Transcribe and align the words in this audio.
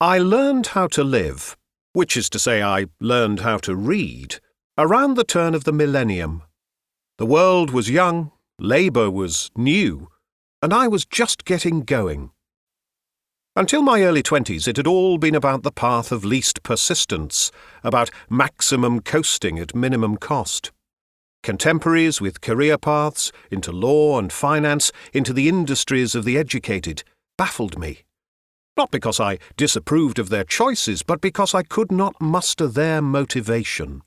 I 0.00 0.18
learned 0.18 0.66
how 0.68 0.88
to 0.88 1.02
live, 1.02 1.56
which 1.94 2.18
is 2.18 2.28
to 2.28 2.38
say, 2.38 2.62
I 2.62 2.84
learned 3.00 3.40
how 3.40 3.56
to 3.58 3.74
read, 3.74 4.40
around 4.76 5.14
the 5.14 5.24
turn 5.24 5.54
of 5.54 5.64
the 5.64 5.72
millennium. 5.72 6.42
The 7.16 7.24
world 7.24 7.70
was 7.70 7.88
young, 7.88 8.30
labour 8.58 9.10
was 9.10 9.50
new, 9.56 10.08
and 10.60 10.74
I 10.74 10.86
was 10.86 11.06
just 11.06 11.46
getting 11.46 11.80
going. 11.80 12.30
Until 13.54 13.80
my 13.80 14.02
early 14.02 14.22
twenties, 14.22 14.68
it 14.68 14.76
had 14.76 14.86
all 14.86 15.16
been 15.16 15.34
about 15.34 15.62
the 15.62 15.72
path 15.72 16.12
of 16.12 16.26
least 16.26 16.62
persistence, 16.62 17.50
about 17.82 18.10
maximum 18.28 19.00
coasting 19.00 19.58
at 19.58 19.74
minimum 19.74 20.18
cost. 20.18 20.72
Contemporaries 21.42 22.20
with 22.20 22.42
career 22.42 22.76
paths 22.76 23.32
into 23.50 23.72
law 23.72 24.18
and 24.18 24.30
finance, 24.30 24.92
into 25.14 25.32
the 25.32 25.48
industries 25.48 26.14
of 26.14 26.26
the 26.26 26.36
educated, 26.36 27.02
baffled 27.38 27.78
me. 27.78 28.02
Not 28.76 28.90
because 28.90 29.18
I 29.18 29.38
disapproved 29.56 30.18
of 30.18 30.28
their 30.28 30.44
choices, 30.44 31.02
but 31.02 31.20
because 31.20 31.54
I 31.54 31.62
could 31.62 31.90
not 31.90 32.20
muster 32.20 32.66
their 32.66 33.00
motivation. 33.00 34.02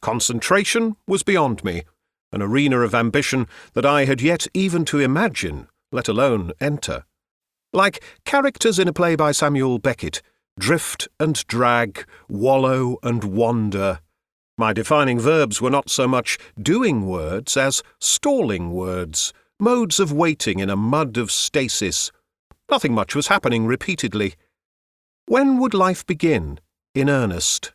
Concentration 0.00 0.96
was 1.06 1.22
beyond 1.22 1.62
me, 1.64 1.84
an 2.32 2.42
arena 2.42 2.80
of 2.80 2.94
ambition 2.94 3.46
that 3.74 3.86
I 3.86 4.04
had 4.04 4.20
yet 4.20 4.46
even 4.52 4.84
to 4.86 4.98
imagine, 4.98 5.68
let 5.92 6.08
alone 6.08 6.52
enter. 6.60 7.04
Like 7.72 8.02
characters 8.24 8.78
in 8.78 8.88
a 8.88 8.92
play 8.92 9.16
by 9.16 9.32
Samuel 9.32 9.78
Beckett, 9.78 10.20
drift 10.58 11.06
and 11.20 11.46
drag, 11.46 12.04
wallow 12.28 12.98
and 13.02 13.22
wander. 13.22 14.00
My 14.58 14.72
defining 14.72 15.20
verbs 15.20 15.60
were 15.60 15.70
not 15.70 15.90
so 15.90 16.08
much 16.08 16.38
doing 16.60 17.06
words 17.06 17.56
as 17.56 17.82
stalling 18.00 18.72
words, 18.72 19.32
modes 19.60 20.00
of 20.00 20.12
waiting 20.12 20.58
in 20.58 20.70
a 20.70 20.76
mud 20.76 21.16
of 21.16 21.30
stasis. 21.30 22.10
Nothing 22.70 22.94
much 22.94 23.14
was 23.14 23.28
happening 23.28 23.66
repeatedly. 23.66 24.34
When 25.26 25.58
would 25.58 25.74
life 25.74 26.06
begin, 26.06 26.60
in 26.94 27.08
earnest? 27.08 27.72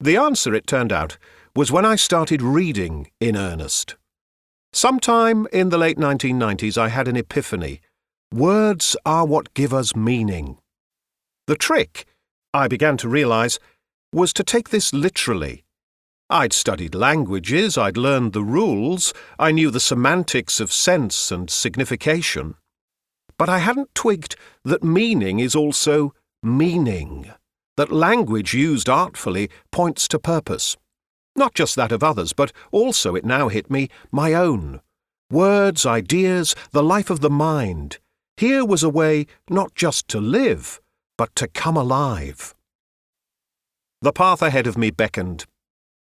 The 0.00 0.16
answer, 0.16 0.54
it 0.54 0.66
turned 0.66 0.92
out, 0.92 1.18
was 1.54 1.70
when 1.70 1.84
I 1.84 1.96
started 1.96 2.42
reading 2.42 3.10
in 3.20 3.36
earnest. 3.36 3.96
Sometime 4.72 5.46
in 5.52 5.68
the 5.68 5.78
late 5.78 5.98
1990s, 5.98 6.78
I 6.78 6.88
had 6.88 7.08
an 7.08 7.16
epiphany 7.16 7.80
Words 8.32 8.96
are 9.04 9.26
what 9.26 9.52
give 9.52 9.74
us 9.74 9.94
meaning. 9.94 10.56
The 11.46 11.54
trick, 11.54 12.06
I 12.54 12.66
began 12.66 12.96
to 12.98 13.08
realize, 13.08 13.58
was 14.10 14.32
to 14.32 14.42
take 14.42 14.70
this 14.70 14.94
literally. 14.94 15.64
I'd 16.30 16.54
studied 16.54 16.94
languages, 16.94 17.76
I'd 17.76 17.98
learned 17.98 18.32
the 18.32 18.42
rules, 18.42 19.12
I 19.38 19.52
knew 19.52 19.70
the 19.70 19.80
semantics 19.80 20.60
of 20.60 20.72
sense 20.72 21.30
and 21.30 21.50
signification. 21.50 22.54
But 23.42 23.48
I 23.48 23.58
hadn't 23.58 23.92
twigged 23.96 24.36
that 24.64 24.84
meaning 24.84 25.40
is 25.40 25.56
also 25.56 26.14
meaning, 26.44 27.32
that 27.76 27.90
language 27.90 28.54
used 28.54 28.88
artfully 28.88 29.50
points 29.72 30.06
to 30.06 30.20
purpose. 30.20 30.76
Not 31.34 31.52
just 31.52 31.74
that 31.74 31.90
of 31.90 32.04
others, 32.04 32.32
but 32.32 32.52
also, 32.70 33.16
it 33.16 33.24
now 33.24 33.48
hit 33.48 33.68
me, 33.68 33.88
my 34.12 34.32
own. 34.32 34.80
Words, 35.28 35.84
ideas, 35.84 36.54
the 36.70 36.84
life 36.84 37.10
of 37.10 37.18
the 37.18 37.30
mind, 37.30 37.98
here 38.36 38.64
was 38.64 38.84
a 38.84 38.88
way 38.88 39.26
not 39.50 39.74
just 39.74 40.06
to 40.06 40.20
live, 40.20 40.80
but 41.18 41.34
to 41.34 41.48
come 41.48 41.76
alive. 41.76 42.54
The 44.02 44.12
path 44.12 44.40
ahead 44.42 44.68
of 44.68 44.78
me 44.78 44.92
beckoned. 44.92 45.46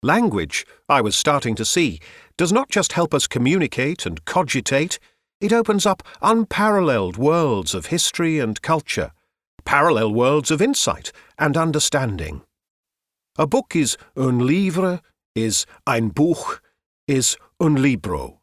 Language, 0.04 0.64
I 0.88 1.02
was 1.02 1.16
starting 1.16 1.56
to 1.56 1.66
see, 1.66 2.00
does 2.38 2.54
not 2.54 2.70
just 2.70 2.94
help 2.94 3.16
us 3.16 3.26
communicate 3.26 4.06
and 4.06 4.24
cogitate, 4.26 5.00
it 5.46 5.54
opens 5.54 5.86
up 5.86 6.02
unparalleled 6.22 7.18
worlds 7.18 7.76
of 7.76 7.88
history 7.88 8.40
and 8.40 8.62
culture, 8.62 9.12
parallel 9.64 10.12
worlds 10.12 10.50
of 10.50 10.62
insight 10.62 11.12
and 11.38 11.56
understanding. 11.56 12.42
A 13.38 13.46
book 13.46 13.76
is 13.76 13.98
un 14.18 14.40
livre, 14.40 15.02
is 15.36 15.66
ein 15.86 16.10
Buch, 16.10 16.62
is 17.08 17.38
un 17.60 17.76
libro. 17.76 18.40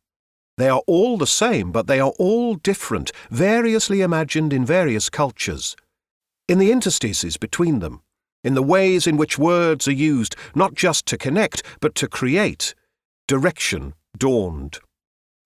They 0.59 0.69
are 0.69 0.83
all 0.87 1.19
the 1.19 1.27
same, 1.27 1.73
but 1.73 1.87
they 1.87 1.99
are 1.99 2.13
all 2.19 2.55
different, 2.55 3.11
variously 3.31 4.01
imagined 4.01 4.53
in 4.53 4.65
various 4.65 5.11
cultures. 5.11 5.75
In 6.47 6.59
the 6.59 6.71
interstices 6.71 7.37
between 7.37 7.81
them, 7.81 8.03
in 8.45 8.55
the 8.55 8.63
ways 8.63 9.07
in 9.07 9.17
which 9.17 9.39
words 9.39 9.89
are 9.89 9.93
used 9.93 10.37
not 10.55 10.75
just 10.75 11.07
to 11.07 11.19
connect, 11.19 11.63
but 11.81 11.95
to 11.97 12.07
create, 12.07 12.75
direction 13.27 13.95
dawned. 14.17 14.79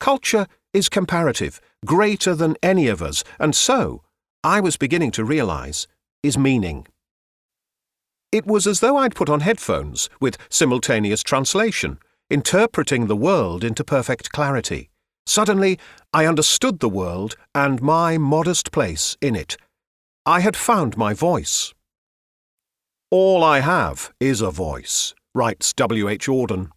Culture 0.01 0.47
is 0.77 0.89
comparative, 0.89 1.61
greater 1.85 2.35
than 2.35 2.57
any 2.63 2.87
of 2.87 3.03
us, 3.03 3.25
and 3.41 3.57
so, 3.57 4.03
I 4.45 4.61
was 4.61 4.77
beginning 4.77 5.11
to 5.13 5.25
realize, 5.25 5.89
is 6.23 6.39
meaning. 6.39 6.87
It 8.31 8.47
was 8.47 8.67
as 8.67 8.81
though 8.81 8.97
I'd 8.97 9.15
put 9.15 9.31
on 9.31 9.41
headphones 9.41 10.11
with 10.21 10.37
simultaneous 10.51 11.23
translation, 11.23 11.99
interpreting 12.29 13.07
the 13.07 13.17
world 13.17 13.65
into 13.65 13.83
perfect 13.83 14.31
clarity. 14.31 14.91
Suddenly, 15.25 15.79
I 16.13 16.27
understood 16.27 16.81
the 16.81 16.89
world 16.89 17.37
and 17.55 17.81
my 17.81 18.19
modest 18.19 18.71
place 18.71 19.17
in 19.21 19.35
it. 19.35 19.57
I 20.27 20.41
had 20.41 20.57
found 20.57 20.97
my 20.97 21.15
voice. 21.15 21.73
All 23.11 23.43
I 23.43 23.61
have 23.61 24.13
is 24.21 24.41
a 24.41 24.51
voice, 24.51 25.15
writes 25.35 25.73
W. 25.73 26.09
H. 26.09 26.27
Auden. 26.27 26.71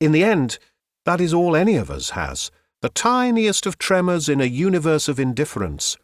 In 0.00 0.12
the 0.12 0.24
end, 0.24 0.58
that 1.04 1.20
is 1.20 1.32
all 1.32 1.54
any 1.54 1.76
of 1.76 1.90
us 1.90 2.10
has, 2.10 2.50
the 2.82 2.90
tiniest 2.90 3.64
of 3.64 3.78
tremors 3.78 4.28
in 4.28 4.40
a 4.40 4.44
universe 4.44 5.08
of 5.08 5.18
indifference. 5.18 5.96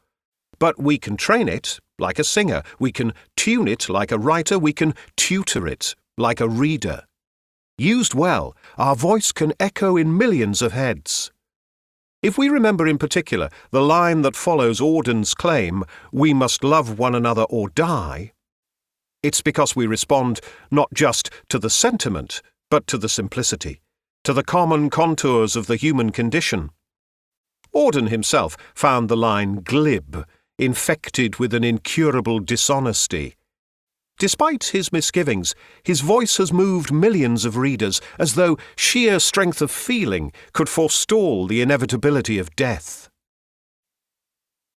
But 0.59 0.81
we 0.81 0.97
can 0.97 1.17
train 1.17 1.49
it 1.49 1.79
like 1.99 2.19
a 2.19 2.25
singer, 2.25 2.63
we 2.79 2.91
can 2.91 3.13
tune 3.37 3.69
it 3.69 3.89
like 3.89 4.11
a 4.11 4.19
writer, 4.19 4.59
we 4.59 4.73
can 4.73 4.95
tutor 5.17 5.67
it 5.67 5.95
like 6.17 6.41
a 6.41 6.49
reader. 6.49 7.03
Used 7.77 8.15
well, 8.15 8.57
our 8.77 8.97
voice 8.97 9.31
can 9.33 9.53
echo 9.61 9.97
in 9.97 10.17
millions 10.17 10.63
of 10.63 10.73
heads. 10.73 11.31
If 12.23 12.39
we 12.39 12.49
remember 12.49 12.87
in 12.87 12.99
particular 12.99 13.51
the 13.71 13.83
line 13.83 14.23
that 14.23 14.35
follows 14.35 14.81
Auden's 14.81 15.35
claim, 15.35 15.85
we 16.11 16.33
must 16.33 16.65
love 16.65 16.99
one 16.99 17.15
another 17.15 17.43
or 17.43 17.69
die, 17.69 18.33
it's 19.23 19.43
because 19.43 19.75
we 19.75 19.87
respond 19.87 20.41
not 20.71 20.95
just 20.95 21.31
to 21.49 21.59
the 21.59 21.71
sentiment, 21.71 22.41
but 22.71 22.87
to 22.87 22.97
the 22.97 23.09
simplicity, 23.09 23.81
to 24.29 24.35
the 24.35 24.45
common 24.45 24.91
contours 24.91 25.57
of 25.57 25.69
the 25.69 25.77
human 25.77 26.13
condition. 26.13 26.69
Auden 27.75 28.11
himself 28.11 28.59
found 28.75 29.09
the 29.09 29.17
line 29.17 29.63
glib, 29.65 30.23
infected 30.59 31.37
with 31.37 31.55
an 31.55 31.65
incurable 31.65 32.39
dishonesty. 32.39 33.37
Despite 34.19 34.65
his 34.65 34.93
misgivings, 34.93 35.55
his 35.83 36.03
voice 36.03 36.37
has 36.37 36.53
moved 36.53 36.93
millions 36.93 37.47
of 37.47 37.57
readers 37.57 38.03
as 38.19 38.35
though 38.35 38.59
sheer 38.77 39.19
strength 39.19 39.63
of 39.63 39.71
feeling 39.71 40.31
could 40.53 40.69
forestall 40.69 41.47
the 41.47 41.63
inevitability 41.63 42.39
of 42.39 42.55
death. 42.55 43.08